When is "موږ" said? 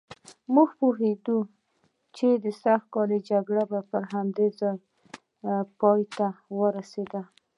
0.53-0.69